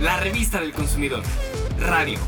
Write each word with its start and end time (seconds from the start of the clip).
la 0.00 0.16
revista 0.16 0.60
del 0.60 0.72
consumidor. 0.72 1.22
Radio. 1.80 2.18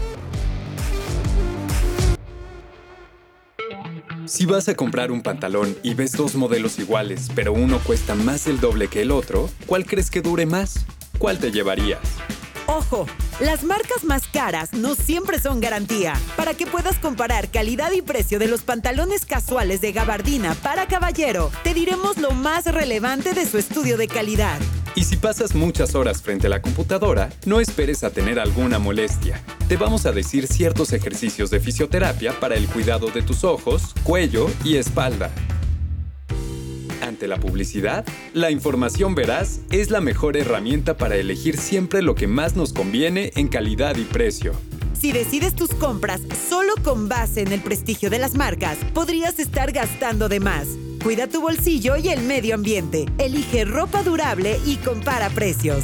Si 4.27 4.47
vas 4.47 4.69
a 4.69 4.75
comprar 4.75 5.11
un 5.11 5.23
pantalón 5.23 5.77
y 5.83 5.95
ves 5.95 6.13
dos 6.13 6.35
modelos 6.35 6.79
iguales, 6.79 7.29
pero 7.35 7.53
uno 7.53 7.79
cuesta 7.81 8.15
más 8.15 8.45
del 8.45 8.61
doble 8.61 8.89
que 8.89 9.03
el 9.03 9.11
otro, 9.11 9.51
¿cuál 9.67 9.87
crees 9.87 10.11
que 10.11 10.21
dure 10.21 10.47
más? 10.47 10.87
¿Cuál 11.19 11.39
te 11.39 11.51
llevarías? 11.51 12.01
Ojo, 12.67 13.07
las 13.41 13.65
marcas 13.65 14.05
más 14.05 14.29
caras 14.29 14.73
no 14.73 14.95
siempre 14.95 15.41
son 15.41 15.61
garantía. 15.61 16.15
Para 16.37 16.55
que 16.55 16.67
puedas 16.67 16.99
comparar 16.99 17.51
calidad 17.51 17.91
y 17.91 18.03
precio 18.03 18.39
de 18.39 18.47
los 18.47 18.63
pantalones 18.63 19.27
casuales 19.27 19.81
de 19.81 19.91
gabardina 19.91 20.55
para 20.55 20.87
caballero, 20.87 21.51
te 21.65 21.75
diremos 21.75 22.17
lo 22.19 22.31
más 22.31 22.67
relevante 22.67 23.35
de 23.35 23.47
su 23.47 23.59
estudio 23.59 23.97
de 23.97 24.07
calidad. 24.07 24.61
Y 24.95 25.05
si 25.05 25.17
pasas 25.17 25.55
muchas 25.55 25.95
horas 25.95 26.21
frente 26.21 26.49
a 26.49 26.51
la 26.51 26.63
computadora, 26.63 27.31
no 27.47 27.61
esperes 27.61 28.03
a 28.03 28.11
tener 28.11 28.41
alguna 28.41 28.79
molestia. 28.79 29.41
Te 29.69 29.77
vamos 29.77 30.05
a 30.05 30.13
decir 30.13 30.47
ciertos 30.47 30.93
ejercicios 30.93 31.51
de 31.51 31.61
fisioterapia 31.61 32.39
para 32.41 32.57
el 32.57 32.67
cuidado 32.67 33.09
de 33.09 33.23
tus 33.23 33.45
ojos, 33.45 33.95
cuello 34.03 34.49
y 34.65 34.77
espalda. 34.77 35.31
Ante 37.03 37.29
la 37.29 37.39
publicidad, 37.39 38.05
la 38.35 38.51
información 38.51 39.15
veraz 39.15 39.61
es 39.71 39.91
la 39.91 40.01
mejor 40.01 40.37
herramienta 40.37 40.97
para 40.97 41.17
elegir 41.17 41.57
siempre 41.57 42.03
lo 42.03 42.15
que 42.15 42.27
más 42.27 42.57
nos 42.57 42.73
conviene 42.73 43.33
en 43.37 43.49
calidad 43.49 43.97
y 43.97 44.05
precio. 44.05 44.53
Si 44.93 45.13
decides 45.13 45.55
tus 45.55 45.71
compras 45.71 46.21
solo 46.49 46.75
con 46.85 47.09
base 47.09 47.41
en 47.41 47.53
el 47.53 47.61
prestigio 47.61 48.11
de 48.11 48.19
las 48.19 48.35
marcas, 48.35 48.77
podrías 48.93 49.39
estar 49.39 49.73
gastando 49.73 50.29
de 50.29 50.41
más. 50.41 50.67
Cuida 51.03 51.27
tu 51.29 51.41
bolsillo 51.41 51.97
y 51.97 52.09
el 52.09 52.23
medio 52.23 52.55
ambiente. 52.55 53.07
Elige 53.19 53.65
ropa 53.65 54.03
durable 54.03 54.59
y 54.67 54.77
compara 54.77 55.31
precios. 55.31 55.83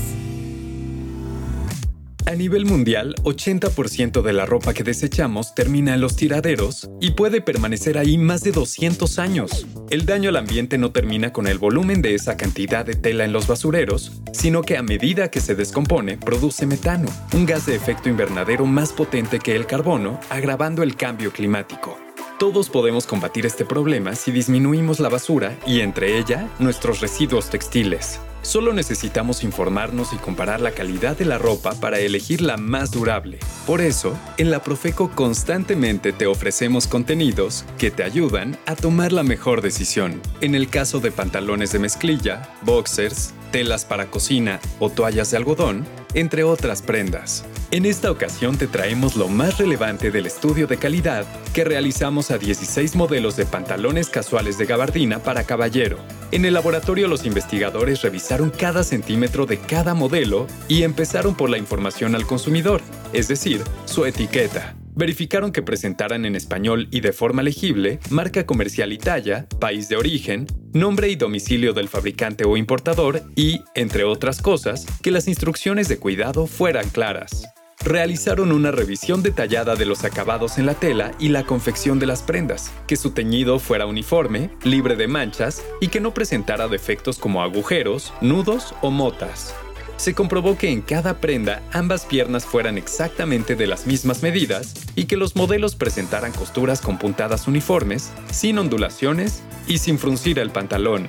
A 2.27 2.35
nivel 2.35 2.67
mundial, 2.67 3.15
80% 3.23 4.21
de 4.21 4.33
la 4.33 4.47
ropa 4.47 4.75
que 4.75 4.83
desechamos 4.83 5.55
termina 5.55 5.95
en 5.95 6.01
los 6.01 6.17
tiraderos 6.17 6.91
y 7.01 7.13
puede 7.13 7.41
permanecer 7.41 7.97
ahí 7.99 8.19
más 8.19 8.43
de 8.43 8.51
200 8.51 9.19
años. 9.21 9.65
El 9.91 10.07
daño 10.07 10.31
al 10.31 10.37
ambiente 10.37 10.77
no 10.77 10.91
termina 10.91 11.33
con 11.33 11.47
el 11.47 11.59
volumen 11.59 12.03
de 12.03 12.15
esa 12.15 12.37
cantidad 12.37 12.85
de 12.85 12.95
tela 12.95 13.25
en 13.25 13.33
los 13.33 13.47
basureros, 13.47 14.21
sino 14.33 14.63
que 14.63 14.77
a 14.77 14.83
medida 14.83 15.31
que 15.31 15.41
se 15.41 15.55
descompone 15.55 16.19
produce 16.19 16.67
metano, 16.67 17.09
un 17.33 17.47
gas 17.47 17.65
de 17.65 17.77
efecto 17.77 18.09
invernadero 18.09 18.67
más 18.67 18.93
potente 18.93 19.39
que 19.39 19.55
el 19.55 19.67
carbono, 19.67 20.19
agravando 20.29 20.83
el 20.83 20.97
cambio 20.97 21.33
climático. 21.33 22.06
Todos 22.39 22.69
podemos 22.69 23.07
combatir 23.07 23.47
este 23.47 23.65
problema 23.65 24.15
si 24.15 24.31
disminuimos 24.31 25.01
la 25.01 25.09
basura 25.09 25.57
y 25.67 25.81
entre 25.81 26.19
ella 26.19 26.51
nuestros 26.59 27.01
residuos 27.01 27.49
textiles. 27.49 28.21
Solo 28.43 28.75
necesitamos 28.75 29.43
informarnos 29.43 30.13
y 30.13 30.17
comparar 30.17 30.61
la 30.61 30.73
calidad 30.73 31.17
de 31.17 31.25
la 31.25 31.39
ropa 31.39 31.73
para 31.81 31.99
elegir 31.99 32.43
la 32.43 32.59
más 32.59 32.91
durable. 32.91 33.39
Por 33.67 33.81
eso, 33.81 34.15
en 34.37 34.51
la 34.51 34.63
Profeco 34.63 35.11
constantemente 35.15 36.13
te 36.13 36.27
ofrecemos 36.27 36.87
contenidos 36.87 37.65
que 37.79 37.91
te 37.91 38.05
ayudan 38.05 38.59
a 38.67 38.77
tomar 38.77 39.13
la 39.13 39.23
mejor 39.23 39.63
decisión. 39.63 40.21
En 40.43 40.55
el 40.55 40.69
caso 40.69 41.01
de 41.01 41.13
pantalones 41.13 41.73
de 41.73 41.79
mezclilla, 41.79 42.51
boxers, 42.61 43.33
telas 43.51 43.87
para 43.87 44.11
cocina 44.11 44.61
o 44.79 44.91
toallas 44.91 45.31
de 45.31 45.39
algodón, 45.39 45.87
entre 46.13 46.45
otras 46.45 46.83
prendas. 46.83 47.47
En 47.73 47.85
esta 47.85 48.13
ocasión 48.13 48.57
te 48.57 48.69
traemos 48.69 49.17
lo 49.17 49.27
más 49.27 49.59
relevante 49.59 50.13
del 50.13 50.27
estudio 50.27 50.69
de 50.69 50.77
calidad 50.77 51.27
que 51.53 51.65
realizamos 51.65 52.31
a 52.31 52.39
16 52.39 52.95
modelos 52.95 53.35
de 53.37 53.45
pantalones 53.45 54.09
casuales 54.09 54.57
de 54.57 54.67
gabardina 54.67 55.19
para 55.19 55.43
caballero. 55.43 55.99
En 56.31 56.45
el 56.45 56.55
laboratorio 56.55 57.09
los 57.09 57.27
investigadores 57.27 58.03
revisaron 58.03 58.51
cada 58.51 58.85
centímetro 58.85 59.47
de 59.47 59.59
cada 59.59 59.95
modelo 59.95 60.47
y 60.69 60.85
empezaron 60.85 61.35
por 61.35 61.51
la 61.51 61.59
información 61.59 62.15
al 62.15 62.25
consumidor, 62.25 62.83
es 63.13 63.27
decir, 63.27 63.63
su 63.85 64.07
etiqueta. 64.07 64.77
Verificaron 64.95 65.51
que 65.51 65.61
presentaran 65.61 66.25
en 66.25 66.37
español 66.37 66.87
y 66.93 67.01
de 67.01 67.13
forma 67.13 67.43
legible 67.43 67.99
marca 68.11 68.47
comercial 68.47 68.93
y 68.93 68.99
talla, 68.99 69.47
país 69.59 69.89
de 69.89 69.97
origen, 69.97 70.47
nombre 70.73 71.09
y 71.09 71.17
domicilio 71.17 71.73
del 71.73 71.89
fabricante 71.89 72.45
o 72.45 72.57
importador 72.57 73.25
y, 73.35 73.63
entre 73.75 74.05
otras 74.05 74.41
cosas, 74.41 74.87
que 75.03 75.11
las 75.11 75.27
instrucciones 75.27 75.89
de 75.89 75.99
cuidado 75.99 76.47
fueran 76.47 76.89
claras 76.91 77.56
realizaron 77.87 78.51
una 78.51 78.73
revisión 78.73 79.23
detallada 79.23 79.77
de 79.77 79.87
los 79.87 80.03
acabados 80.03 80.59
en 80.59 80.67
la 80.67 80.75
tela 80.75 81.13
y 81.21 81.29
la 81.29 81.45
confección 81.45 82.01
de 82.01 82.07
las 82.07 82.21
prendas, 82.21 82.73
que 82.89 82.97
su 82.97 83.13
teñido 83.13 83.61
fuera 83.61 83.87
uniforme, 83.87 84.51
libre 84.65 84.97
de 84.97 85.07
manchas 85.07 85.65
y 85.81 85.87
que 85.87 86.01
no 86.01 86.13
presentara 86.13 86.67
defectos 86.67 87.19
como 87.19 87.43
agujeros, 87.43 88.13
nudos 88.21 88.75
o 88.83 88.91
motas. 88.91 89.55
Se 89.99 90.15
comprobó 90.15 90.59
que 90.59 90.71
en 90.71 90.83
cada 90.83 91.21
prenda 91.21 91.63
ambas 91.73 92.07
piernas 92.07 92.45
fueran 92.45 92.77
exactamente 92.77 93.55
de 93.55 93.69
las 93.69 93.87
mismas 93.87 94.21
medidas 94.21 94.75
y 94.97 95.05
que 95.05 95.17
los 95.17 95.37
modelos 95.37 95.77
presentaran 95.77 96.33
costuras 96.33 96.81
con 96.81 96.99
puntadas 96.99 97.47
uniformes, 97.47 98.11
sin 98.33 98.59
ondulaciones 98.59 99.45
y 99.69 99.79
sin 99.79 100.01
fruncir 100.01 100.41
el 100.41 100.51
pantalón. 100.51 101.07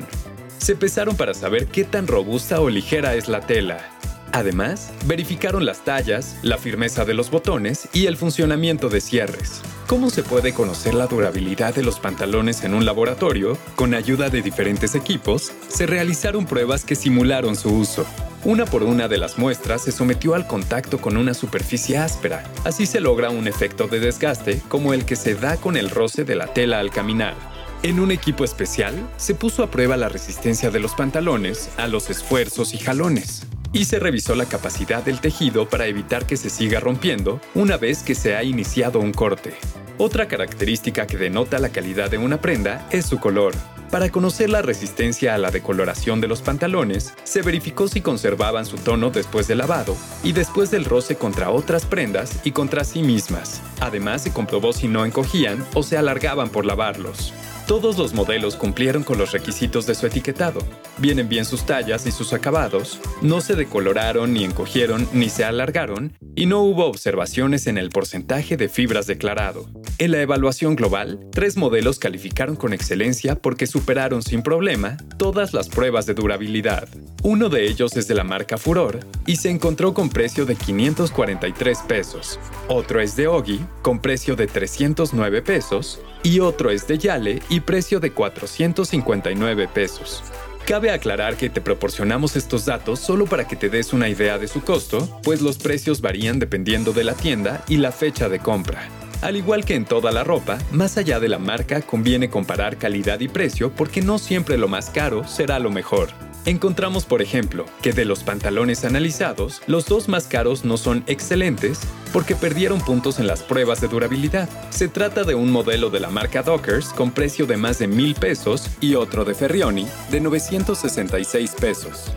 Se 0.59 0.75
pesaron 0.75 1.17
para 1.17 1.33
saber 1.33 1.65
qué 1.65 1.85
tan 1.85 2.05
robusta 2.05 2.61
o 2.61 2.69
ligera 2.69 3.15
es 3.15 3.27
la 3.27 3.41
tela 3.41 3.96
Además, 4.31 4.91
verificaron 5.05 5.65
las 5.65 5.83
tallas, 5.83 6.37
la 6.41 6.57
firmeza 6.57 7.05
de 7.05 7.13
los 7.13 7.31
botones 7.31 7.87
y 7.93 8.07
el 8.07 8.17
funcionamiento 8.17 8.89
de 8.89 9.01
cierres. 9.01 9.61
¿Cómo 9.87 10.09
se 10.09 10.21
puede 10.21 10.53
conocer 10.53 10.93
la 10.93 11.07
durabilidad 11.07 11.73
de 11.73 11.81
los 11.81 11.99
pantalones 11.99 12.63
en 12.63 12.73
un 12.73 12.85
laboratorio? 12.85 13.57
Con 13.75 13.93
ayuda 13.93 14.29
de 14.29 14.41
diferentes 14.41 14.95
equipos, 14.95 15.53
se 15.69 15.85
realizaron 15.85 16.45
pruebas 16.45 16.83
que 16.83 16.95
simularon 16.95 17.55
su 17.55 17.73
uso. 17.73 18.05
Una 18.43 18.65
por 18.65 18.83
una 18.83 19.07
de 19.07 19.17
las 19.17 19.37
muestras 19.37 19.83
se 19.83 19.91
sometió 19.91 20.35
al 20.35 20.45
contacto 20.45 20.99
con 20.99 21.17
una 21.17 21.33
superficie 21.33 21.97
áspera. 21.97 22.43
Así 22.65 22.85
se 22.85 22.99
logra 22.99 23.29
un 23.29 23.47
efecto 23.47 23.87
de 23.87 23.99
desgaste 23.99 24.61
como 24.67 24.93
el 24.93 25.05
que 25.05 25.15
se 25.15 25.35
da 25.35 25.57
con 25.57 25.77
el 25.77 25.89
roce 25.89 26.25
de 26.25 26.35
la 26.35 26.47
tela 26.47 26.79
al 26.79 26.91
caminar. 26.91 27.35
En 27.81 27.99
un 27.99 28.11
equipo 28.11 28.43
especial, 28.43 28.93
se 29.17 29.35
puso 29.35 29.63
a 29.63 29.71
prueba 29.71 29.97
la 29.97 30.09
resistencia 30.09 30.69
de 30.69 30.79
los 30.79 30.95
pantalones 30.95 31.69
a 31.77 31.87
los 31.87 32.09
esfuerzos 32.09 32.73
y 32.73 32.77
jalones 32.77 33.47
y 33.77 33.85
se 33.85 33.99
revisó 33.99 34.33
la 34.33 34.45
capacidad 34.45 35.03
del 35.03 35.21
tejido 35.21 35.69
para 35.69 35.85
evitar 35.85 36.25
que 36.25 36.35
se 36.35 36.49
siga 36.49 36.79
rompiendo 36.79 37.39
una 37.53 37.77
vez 37.77 38.01
que 38.01 38.15
se 38.15 38.35
ha 38.35 38.43
iniciado 38.43 38.99
un 38.99 39.13
corte. 39.13 39.53
Otra 39.99 40.27
característica 40.27 41.05
que 41.05 41.17
denota 41.17 41.59
la 41.59 41.69
calidad 41.69 42.09
de 42.09 42.17
una 42.17 42.41
prenda 42.41 42.87
es 42.89 43.05
su 43.05 43.19
color. 43.19 43.53
Para 43.91 44.09
conocer 44.09 44.49
la 44.49 44.63
resistencia 44.63 45.35
a 45.35 45.37
la 45.37 45.51
decoloración 45.51 46.19
de 46.21 46.27
los 46.27 46.41
pantalones, 46.41 47.13
se 47.23 47.43
verificó 47.43 47.87
si 47.87 48.01
conservaban 48.01 48.65
su 48.65 48.77
tono 48.77 49.11
después 49.11 49.47
del 49.47 49.59
lavado 49.59 49.95
y 50.23 50.31
después 50.31 50.71
del 50.71 50.83
roce 50.83 51.15
contra 51.15 51.51
otras 51.51 51.85
prendas 51.85 52.39
y 52.43 52.51
contra 52.51 52.83
sí 52.83 53.03
mismas. 53.03 53.61
Además, 53.79 54.23
se 54.23 54.33
comprobó 54.33 54.73
si 54.73 54.87
no 54.87 55.05
encogían 55.05 55.63
o 55.75 55.83
se 55.83 55.97
alargaban 55.97 56.49
por 56.49 56.65
lavarlos. 56.65 57.31
Todos 57.67 57.97
los 57.99 58.15
modelos 58.15 58.55
cumplieron 58.55 59.03
con 59.03 59.19
los 59.19 59.33
requisitos 59.33 59.85
de 59.85 59.93
su 59.93 60.07
etiquetado. 60.07 60.61
Vienen 60.99 61.29
bien 61.29 61.45
sus 61.45 61.65
tallas 61.65 62.07
y 62.07 62.11
sus 62.11 62.33
acabados, 62.33 62.99
no 63.21 63.39
se 63.39 63.55
decoloraron 63.55 64.33
ni 64.33 64.43
encogieron 64.43 65.07
ni 65.13 65.29
se 65.29 65.43
alargaron 65.43 66.13
y 66.35 66.47
no 66.47 66.61
hubo 66.61 66.85
observaciones 66.85 67.67
en 67.67 67.77
el 67.77 67.89
porcentaje 67.89 68.57
de 68.57 68.67
fibras 68.67 69.05
declarado. 69.05 69.69
En 69.99 70.11
la 70.11 70.21
evaluación 70.21 70.75
global, 70.75 71.19
tres 71.31 71.55
modelos 71.55 71.99
calificaron 71.99 72.55
con 72.55 72.73
excelencia 72.73 73.35
porque 73.35 73.67
superaron 73.67 74.23
sin 74.23 74.41
problema 74.41 74.97
todas 75.17 75.53
las 75.53 75.69
pruebas 75.69 76.07
de 76.07 76.15
durabilidad. 76.15 76.87
Uno 77.23 77.49
de 77.49 77.67
ellos 77.67 77.95
es 77.95 78.07
de 78.07 78.15
la 78.15 78.23
marca 78.23 78.57
Furor 78.57 78.99
y 79.27 79.35
se 79.35 79.49
encontró 79.49 79.93
con 79.93 80.09
precio 80.09 80.45
de 80.45 80.55
543 80.55 81.79
pesos. 81.87 82.39
Otro 82.69 83.01
es 83.01 83.15
de 83.15 83.27
Ogi 83.27 83.59
con 83.83 83.99
precio 83.99 84.35
de 84.35 84.47
309 84.47 85.41
pesos 85.43 85.99
y 86.23 86.39
otro 86.39 86.71
es 86.71 86.87
de 86.87 86.97
Yale 86.97 87.41
y 87.49 87.59
precio 87.59 87.99
de 87.99 88.11
459 88.11 89.67
pesos. 89.67 90.23
Cabe 90.67 90.91
aclarar 90.91 91.37
que 91.37 91.49
te 91.49 91.61
proporcionamos 91.61 92.35
estos 92.35 92.65
datos 92.65 92.99
solo 92.99 93.25
para 93.25 93.47
que 93.47 93.55
te 93.55 93.69
des 93.69 93.93
una 93.93 94.09
idea 94.09 94.37
de 94.37 94.49
su 94.49 94.61
costo, 94.61 95.17
pues 95.23 95.41
los 95.41 95.57
precios 95.57 96.01
varían 96.01 96.39
dependiendo 96.39 96.91
de 96.91 97.05
la 97.05 97.13
tienda 97.13 97.63
y 97.69 97.77
la 97.77 97.93
fecha 97.93 98.27
de 98.27 98.39
compra. 98.39 98.89
Al 99.21 99.37
igual 99.37 99.63
que 99.63 99.75
en 99.75 99.85
toda 99.85 100.11
la 100.11 100.25
ropa, 100.25 100.57
más 100.73 100.97
allá 100.97 101.21
de 101.21 101.29
la 101.29 101.39
marca 101.39 101.81
conviene 101.81 102.29
comparar 102.29 102.75
calidad 102.75 103.21
y 103.21 103.29
precio 103.29 103.71
porque 103.71 104.01
no 104.01 104.19
siempre 104.19 104.57
lo 104.57 104.67
más 104.67 104.89
caro 104.89 105.25
será 105.25 105.57
lo 105.59 105.71
mejor. 105.71 106.09
Encontramos, 106.45 107.05
por 107.05 107.21
ejemplo, 107.21 107.65
que 107.81 107.93
de 107.93 108.03
los 108.03 108.23
pantalones 108.23 108.83
analizados, 108.83 109.61
los 109.67 109.85
dos 109.85 110.09
más 110.09 110.27
caros 110.27 110.65
no 110.65 110.75
son 110.75 111.05
excelentes 111.07 111.79
porque 112.17 112.35
perdieron 112.35 112.81
puntos 112.81 113.19
en 113.19 113.27
las 113.27 113.43
pruebas 113.43 113.79
de 113.79 113.87
durabilidad. 113.87 114.49
Se 114.71 114.87
trata 114.87 115.23
de 115.23 115.35
un 115.35 115.51
modelo 115.51 115.91
de 115.91 115.99
la 115.99 116.09
marca 116.09 116.41
Dockers 116.41 116.87
con 116.87 117.11
precio 117.11 117.45
de 117.45 117.57
más 117.57 117.77
de 117.77 117.87
mil 117.87 118.15
pesos 118.15 118.71
y 118.81 118.95
otro 118.95 119.23
de 119.23 119.35
Ferrioni 119.35 119.85
de 120.09 120.19
966 120.19 121.53
pesos. 121.61 122.11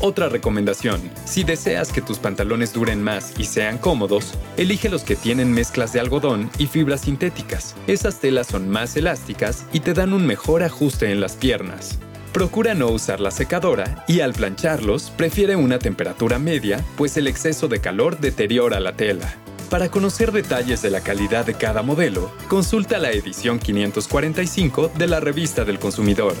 Otra 0.00 0.28
recomendación, 0.28 1.00
si 1.24 1.42
deseas 1.42 1.90
que 1.90 2.02
tus 2.02 2.18
pantalones 2.18 2.74
duren 2.74 3.02
más 3.02 3.32
y 3.38 3.44
sean 3.44 3.78
cómodos, 3.78 4.34
elige 4.58 4.90
los 4.90 5.04
que 5.04 5.16
tienen 5.16 5.52
mezclas 5.52 5.94
de 5.94 6.00
algodón 6.00 6.50
y 6.58 6.66
fibras 6.66 7.00
sintéticas. 7.00 7.76
Esas 7.86 8.20
telas 8.20 8.48
son 8.48 8.68
más 8.68 8.94
elásticas 8.94 9.64
y 9.72 9.80
te 9.80 9.94
dan 9.94 10.12
un 10.12 10.26
mejor 10.26 10.64
ajuste 10.64 11.10
en 11.10 11.22
las 11.22 11.34
piernas. 11.34 11.98
Procura 12.36 12.74
no 12.74 12.88
usar 12.88 13.18
la 13.18 13.30
secadora 13.30 14.04
y 14.06 14.20
al 14.20 14.34
plancharlos 14.34 15.10
prefiere 15.16 15.56
una 15.56 15.78
temperatura 15.78 16.38
media, 16.38 16.84
pues 16.98 17.16
el 17.16 17.28
exceso 17.28 17.66
de 17.66 17.80
calor 17.80 18.20
deteriora 18.20 18.78
la 18.78 18.94
tela. 18.94 19.38
Para 19.70 19.88
conocer 19.88 20.32
detalles 20.32 20.82
de 20.82 20.90
la 20.90 21.00
calidad 21.00 21.46
de 21.46 21.54
cada 21.54 21.80
modelo, 21.80 22.30
consulta 22.46 22.98
la 22.98 23.10
edición 23.10 23.58
545 23.58 24.92
de 24.98 25.06
la 25.06 25.18
revista 25.18 25.64
del 25.64 25.78
consumidor. 25.78 26.34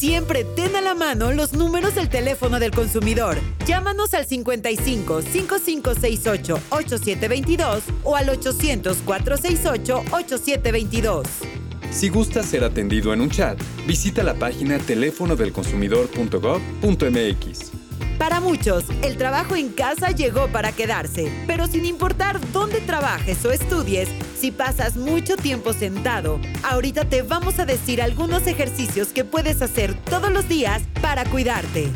Siempre 0.01 0.43
ten 0.55 0.75
a 0.75 0.81
la 0.81 0.95
mano 0.95 1.31
los 1.31 1.53
números 1.53 1.93
del 1.93 2.09
teléfono 2.09 2.59
del 2.59 2.71
consumidor. 2.71 3.37
Llámanos 3.67 4.15
al 4.15 4.25
55 4.25 5.21
5568 5.21 6.59
8722 6.71 7.83
o 8.03 8.15
al 8.15 8.29
800 8.29 8.97
468 9.05 10.03
8722. 10.11 11.27
Si 11.91 12.09
gustas 12.09 12.47
ser 12.47 12.63
atendido 12.63 13.13
en 13.13 13.21
un 13.21 13.29
chat, 13.29 13.61
visita 13.85 14.23
la 14.23 14.33
página 14.33 14.79
teléfonodelconsumidor.gov.mx. 14.79 17.70
Para 18.21 18.39
muchos, 18.39 18.83
el 19.01 19.17
trabajo 19.17 19.55
en 19.55 19.69
casa 19.69 20.11
llegó 20.11 20.47
para 20.49 20.71
quedarse, 20.71 21.31
pero 21.47 21.65
sin 21.65 21.85
importar 21.85 22.39
dónde 22.53 22.79
trabajes 22.79 23.43
o 23.45 23.51
estudies, 23.51 24.09
si 24.37 24.51
pasas 24.51 24.95
mucho 24.95 25.37
tiempo 25.37 25.73
sentado, 25.73 26.39
ahorita 26.61 27.05
te 27.05 27.23
vamos 27.23 27.57
a 27.57 27.65
decir 27.65 27.99
algunos 27.99 28.45
ejercicios 28.45 29.07
que 29.07 29.25
puedes 29.25 29.63
hacer 29.63 29.95
todos 30.03 30.31
los 30.31 30.47
días 30.47 30.83
para 31.01 31.25
cuidarte. 31.25 31.89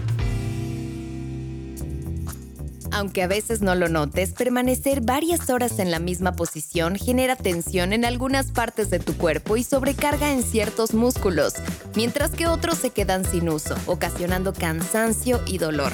Aunque 2.95 3.23
a 3.23 3.27
veces 3.27 3.61
no 3.61 3.75
lo 3.75 3.89
notes, 3.89 4.31
permanecer 4.31 5.01
varias 5.01 5.49
horas 5.49 5.79
en 5.79 5.91
la 5.91 5.99
misma 5.99 6.31
posición 6.31 6.95
genera 6.95 7.35
tensión 7.35 7.91
en 7.91 8.05
algunas 8.05 8.51
partes 8.51 8.89
de 8.89 8.99
tu 8.99 9.17
cuerpo 9.17 9.57
y 9.57 9.65
sobrecarga 9.65 10.31
en 10.31 10.41
ciertos 10.41 10.93
músculos, 10.93 11.55
mientras 11.93 12.31
que 12.31 12.47
otros 12.47 12.77
se 12.77 12.91
quedan 12.91 13.25
sin 13.25 13.49
uso, 13.49 13.75
ocasionando 13.85 14.53
cansancio 14.53 15.41
y 15.45 15.57
dolor. 15.57 15.91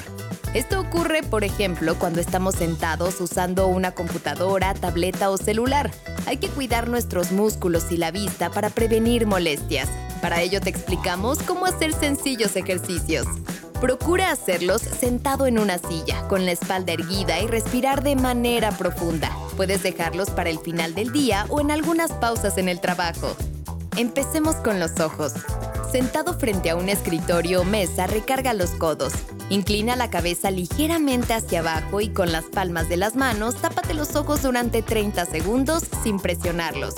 Esto 0.54 0.78
ocurre, 0.78 1.24
por 1.24 1.42
ejemplo, 1.42 1.98
cuando 1.98 2.20
estamos 2.20 2.54
sentados 2.54 3.20
usando 3.20 3.66
una 3.66 3.90
computadora, 3.90 4.72
tableta 4.74 5.30
o 5.30 5.38
celular. 5.38 5.90
Hay 6.26 6.36
que 6.36 6.50
cuidar 6.50 6.88
nuestros 6.88 7.32
músculos 7.32 7.90
y 7.90 7.96
la 7.96 8.12
vista 8.12 8.50
para 8.50 8.70
prevenir 8.70 9.26
molestias. 9.26 9.88
Para 10.20 10.40
ello 10.40 10.60
te 10.60 10.70
explicamos 10.70 11.40
cómo 11.42 11.66
hacer 11.66 11.94
sencillos 11.94 12.54
ejercicios. 12.54 13.26
Procura 13.82 14.30
hacerlos 14.30 14.80
sentado 14.80 15.48
en 15.48 15.58
una 15.58 15.76
silla, 15.76 16.28
con 16.28 16.46
la 16.46 16.52
espalda 16.52 16.92
erguida 16.92 17.40
y 17.40 17.48
respirar 17.48 18.04
de 18.04 18.14
manera 18.14 18.70
profunda. 18.70 19.36
Puedes 19.56 19.82
dejarlos 19.82 20.30
para 20.30 20.50
el 20.50 20.60
final 20.60 20.94
del 20.94 21.10
día 21.10 21.46
o 21.48 21.60
en 21.60 21.72
algunas 21.72 22.12
pausas 22.12 22.58
en 22.58 22.68
el 22.68 22.80
trabajo. 22.80 23.34
Empecemos 23.96 24.54
con 24.54 24.78
los 24.78 25.00
ojos. 25.00 25.32
Sentado 25.90 26.38
frente 26.38 26.70
a 26.70 26.76
un 26.76 26.88
escritorio 26.88 27.62
o 27.62 27.64
mesa, 27.64 28.06
recarga 28.06 28.54
los 28.54 28.70
codos. 28.70 29.14
Inclina 29.50 29.96
la 29.96 30.10
cabeza 30.10 30.52
ligeramente 30.52 31.34
hacia 31.34 31.58
abajo 31.58 32.00
y 32.00 32.10
con 32.10 32.30
las 32.30 32.44
palmas 32.44 32.88
de 32.88 32.98
las 32.98 33.16
manos 33.16 33.56
tápate 33.56 33.94
los 33.94 34.14
ojos 34.14 34.42
durante 34.42 34.82
30 34.82 35.26
segundos 35.26 35.82
sin 36.04 36.20
presionarlos. 36.20 36.94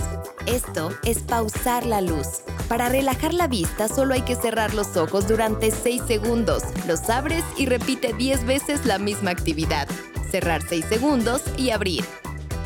Esto 0.47 0.91
es 1.05 1.21
pausar 1.21 1.87
la 1.87 2.03
luz. 2.03 2.43
Para 2.69 2.91
relajar 2.91 3.33
la 3.33 3.49
vista 3.49 3.89
solo 3.89 4.15
hay 4.15 4.23
que 4.23 4.37
cerrar 4.37 4.75
los 4.75 4.97
ojos 4.97 5.27
durante 5.27 5.71
6 5.71 6.03
segundos. 6.07 6.63
Los 6.87 7.09
abres 7.09 7.45
y 7.57 7.67
repite 7.67 8.13
10 8.13 8.45
veces 8.45 8.85
la 8.85 8.99
misma 8.99 9.31
actividad. 9.31 9.89
Cerrar 10.31 10.63
6 10.69 10.85
segundos 10.87 11.43
y 11.57 11.71
abrir. 11.71 12.05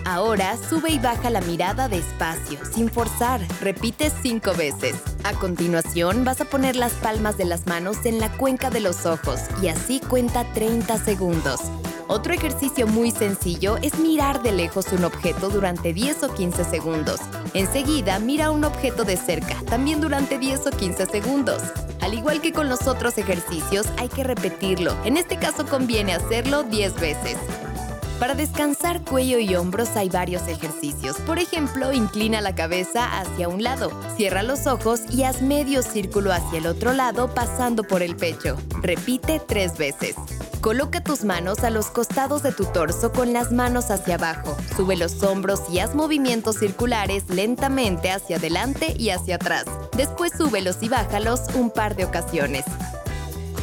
Ahora 0.05 0.57
sube 0.57 0.91
y 0.91 0.99
baja 0.99 1.31
la 1.31 1.43
mirada 1.43 1.89
despacio, 1.89 2.59
sin 2.65 2.89
forzar. 2.89 3.41
Repite 3.61 4.11
cinco 4.23 4.55
veces. 4.55 4.97
A 5.23 5.35
continuación 5.35 6.25
vas 6.25 6.41
a 6.41 6.47
poner 6.47 6.77
las 6.77 6.95
palmas 6.95 7.37
de 7.37 7.45
las 7.45 7.67
manos 7.67 7.99
en 8.07 8.19
la 8.19 8.33
cuenca 8.33 8.71
de 8.71 8.81
los 8.81 9.05
ojos 9.05 9.41
y 9.63 9.69
así 9.69 10.01
cuenta 10.01 10.51
30 10.55 10.97
segundos. 10.97 11.61
Otro 12.09 12.33
ejercicio 12.33 12.87
muy 12.87 13.11
sencillo 13.11 13.77
es 13.83 13.99
mirar 13.99 14.43
de 14.43 14.53
lejos 14.53 14.87
un 14.93 15.05
objeto 15.05 15.51
durante 15.51 15.93
10 15.93 16.23
o 16.23 16.35
15 16.35 16.65
segundos. 16.65 17.21
Enseguida 17.53 18.19
mira 18.19 18.51
un 18.51 18.65
objeto 18.65 19.05
de 19.05 19.19
cerca, 19.19 19.57
también 19.67 20.01
durante 20.01 20.39
10 20.39 20.69
o 20.69 20.71
15 20.71 21.05
segundos. 21.05 21.63
Al 22.01 22.15
igual 22.15 22.41
que 22.41 22.55
con 22.55 22.71
los 22.71 22.87
otros 22.87 23.19
ejercicios, 23.19 23.87
hay 23.99 24.09
que 24.09 24.25
repetirlo. 24.25 24.97
En 25.05 25.19
este 25.19 25.37
caso 25.37 25.67
conviene 25.67 26.15
hacerlo 26.15 26.63
10 26.63 26.95
veces. 26.95 27.37
Para 28.19 28.35
descansar 28.35 29.05
cuello 29.05 29.39
y 29.39 29.55
hombros 29.55 29.95
hay 29.97 30.09
varios 30.09 30.49
ejercicios. 30.49 31.17
Por 31.19 31.39
ejemplo, 31.39 31.93
inclina 31.93 32.41
la 32.41 32.55
cabeza 32.55 33.21
hacia 33.21 33.49
un 33.49 33.63
lado, 33.63 33.93
cierra 34.17 34.43
los 34.43 34.67
ojos 34.67 35.03
y 35.11 35.25
haz 35.25 35.43
medio 35.43 35.83
círculo 35.83 36.33
hacia 36.33 36.59
el 36.59 36.67
otro 36.67 36.95
lado 36.95 37.33
pasando 37.35 37.85
por 37.85 38.03
el 38.03 38.17
pecho. 38.17 38.57
Repite 38.81 39.41
tres 39.47 39.77
veces. 39.77 40.17
Coloca 40.61 41.01
tus 41.03 41.23
manos 41.23 41.61
a 41.61 41.71
los 41.71 41.87
costados 41.87 42.43
de 42.43 42.51
tu 42.51 42.65
torso 42.65 43.13
con 43.13 43.33
las 43.33 43.53
manos 43.53 43.91
hacia 43.91 44.17
abajo. 44.17 44.57
Sube 44.77 44.97
los 44.97 45.23
hombros 45.23 45.63
y 45.71 45.79
haz 45.79 45.95
movimientos 45.95 46.57
circulares 46.57 47.25
lentamente 47.29 48.11
hacia 48.11 48.39
adelante 48.39 48.95
y 48.99 49.11
hacia 49.11 49.37
atrás. 49.37 49.67
Después 49.97 50.33
súbelos 50.37 50.79
y 50.83 50.89
bájalos 50.89 51.43
un 51.55 51.71
par 51.71 51.95
de 51.95 52.05
ocasiones. 52.05 52.65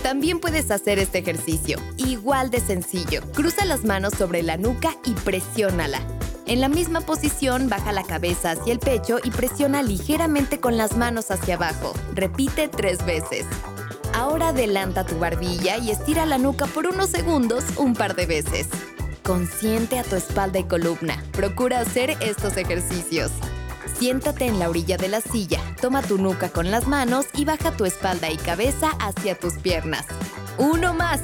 También 0.03 0.39
puedes 0.39 0.71
hacer 0.71 0.97
este 0.99 1.17
ejercicio, 1.17 1.79
igual 1.97 2.49
de 2.49 2.61
sencillo. 2.61 3.21
Cruza 3.33 3.65
las 3.65 3.83
manos 3.83 4.13
sobre 4.13 4.41
la 4.41 4.55
nuca 4.55 4.95
y 5.03 5.11
presiónala. 5.11 5.99
En 6.45 6.61
la 6.61 6.69
misma 6.69 7.01
posición, 7.01 7.69
baja 7.69 7.91
la 7.91 8.03
cabeza 8.03 8.51
hacia 8.51 8.71
el 8.71 8.79
pecho 8.79 9.17
y 9.23 9.31
presiona 9.31 9.81
ligeramente 9.81 10.59
con 10.59 10.77
las 10.77 10.95
manos 10.95 11.31
hacia 11.31 11.55
abajo. 11.55 11.93
Repite 12.13 12.67
tres 12.67 13.03
veces. 13.03 13.45
Ahora 14.15 14.49
adelanta 14.49 15.05
tu 15.05 15.19
barbilla 15.19 15.77
y 15.77 15.91
estira 15.91 16.25
la 16.25 16.37
nuca 16.37 16.67
por 16.67 16.87
unos 16.87 17.09
segundos 17.09 17.65
un 17.75 17.93
par 17.93 18.15
de 18.15 18.25
veces. 18.25 18.69
Consciente 19.23 19.99
a 19.99 20.03
tu 20.03 20.15
espalda 20.15 20.57
y 20.57 20.63
columna. 20.63 21.21
Procura 21.33 21.81
hacer 21.81 22.11
estos 22.21 22.55
ejercicios. 22.55 23.31
Siéntate 23.99 24.45
en 24.45 24.57
la 24.57 24.69
orilla 24.69 24.95
de 24.95 25.09
la 25.09 25.19
silla, 25.19 25.59
toma 25.81 26.01
tu 26.01 26.17
nuca 26.17 26.47
con 26.47 26.71
las 26.71 26.87
manos 26.87 27.25
y 27.33 27.43
baja 27.43 27.71
tu 27.71 27.83
espalda 27.83 28.31
y 28.31 28.37
cabeza 28.37 28.91
hacia 28.99 29.37
tus 29.37 29.55
piernas. 29.55 30.05
Uno 30.57 30.93
más. 30.93 31.19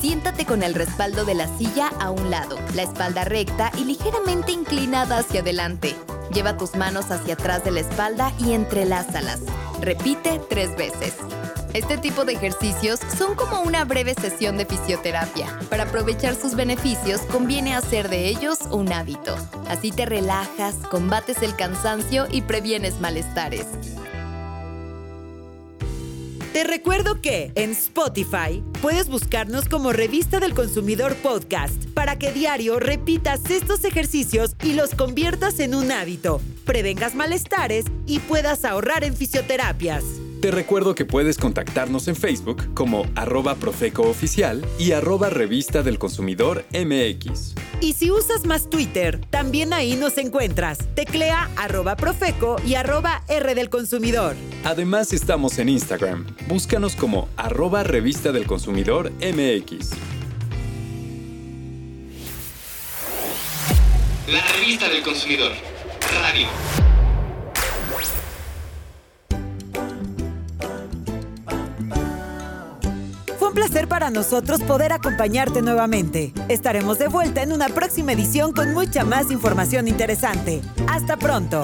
Siéntate 0.00 0.46
con 0.46 0.62
el 0.62 0.74
respaldo 0.74 1.24
de 1.24 1.34
la 1.34 1.48
silla 1.58 1.90
a 1.98 2.10
un 2.10 2.30
lado, 2.30 2.58
la 2.76 2.82
espalda 2.82 3.24
recta 3.24 3.72
y 3.76 3.84
ligeramente 3.84 4.52
inclinada 4.52 5.18
hacia 5.18 5.40
adelante. 5.40 5.96
Lleva 6.32 6.56
tus 6.56 6.76
manos 6.76 7.10
hacia 7.10 7.34
atrás 7.34 7.64
de 7.64 7.72
la 7.72 7.80
espalda 7.80 8.32
y 8.38 8.52
entrelázalas. 8.52 9.40
Repite 9.80 10.40
tres 10.48 10.76
veces. 10.76 11.14
Este 11.74 11.98
tipo 11.98 12.24
de 12.24 12.32
ejercicios 12.34 13.00
son 13.18 13.34
como 13.34 13.60
una 13.60 13.84
breve 13.84 14.14
sesión 14.14 14.56
de 14.56 14.66
fisioterapia. 14.66 15.58
Para 15.68 15.84
aprovechar 15.84 16.34
sus 16.34 16.54
beneficios, 16.54 17.20
conviene 17.32 17.74
hacer 17.74 18.08
de 18.08 18.28
ellos 18.28 18.58
un 18.70 18.92
hábito. 18.92 19.36
Así 19.68 19.90
te 19.90 20.06
relajas, 20.06 20.74
combates 20.90 21.42
el 21.42 21.54
cansancio 21.56 22.26
y 22.30 22.42
previenes 22.42 23.00
malestares. 23.00 23.66
Te 26.56 26.64
recuerdo 26.64 27.20
que 27.20 27.52
en 27.54 27.72
Spotify 27.72 28.64
puedes 28.80 29.10
buscarnos 29.10 29.68
como 29.68 29.92
Revista 29.92 30.40
del 30.40 30.54
Consumidor 30.54 31.14
Podcast 31.16 31.84
para 31.92 32.16
que 32.18 32.32
diario 32.32 32.80
repitas 32.80 33.50
estos 33.50 33.84
ejercicios 33.84 34.56
y 34.62 34.72
los 34.72 34.94
conviertas 34.94 35.60
en 35.60 35.74
un 35.74 35.92
hábito, 35.92 36.40
prevengas 36.64 37.14
malestares 37.14 37.84
y 38.06 38.20
puedas 38.20 38.64
ahorrar 38.64 39.04
en 39.04 39.14
fisioterapias. 39.14 40.02
Te 40.40 40.50
recuerdo 40.50 40.94
que 40.94 41.06
puedes 41.06 41.38
contactarnos 41.38 42.08
en 42.08 42.16
Facebook 42.16 42.74
como 42.74 43.06
arroba 43.14 43.54
Profeco 43.54 44.02
Oficial 44.02 44.64
y 44.78 44.92
arroba 44.92 45.30
Revista 45.30 45.82
del 45.82 45.98
Consumidor 45.98 46.64
MX. 46.72 47.54
Y 47.80 47.94
si 47.94 48.10
usas 48.10 48.44
más 48.44 48.68
Twitter, 48.68 49.18
también 49.30 49.72
ahí 49.72 49.96
nos 49.96 50.18
encuentras. 50.18 50.78
Teclea 50.94 51.50
arroba 51.56 51.96
Profeco 51.96 52.56
y 52.66 52.74
arroba 52.74 53.22
R 53.28 53.54
del 53.54 53.70
Consumidor. 53.70 54.36
Además 54.64 55.14
estamos 55.14 55.58
en 55.58 55.70
Instagram. 55.70 56.26
Búscanos 56.48 56.96
como 56.96 57.28
arroba 57.36 57.82
Revista 57.82 58.30
del 58.30 58.46
Consumidor 58.46 59.12
MX. 59.20 59.92
La 64.28 64.42
revista 64.52 64.88
del 64.88 65.02
consumidor. 65.02 65.52
Radio. 66.20 66.85
Para 73.86 74.10
nosotros 74.10 74.62
poder 74.62 74.92
acompañarte 74.92 75.62
nuevamente. 75.62 76.32
Estaremos 76.48 76.98
de 76.98 77.08
vuelta 77.08 77.42
en 77.42 77.52
una 77.52 77.68
próxima 77.68 78.12
edición 78.12 78.52
con 78.52 78.74
mucha 78.74 79.04
más 79.04 79.30
información 79.30 79.88
interesante. 79.88 80.60
Hasta 80.88 81.16
pronto. 81.16 81.62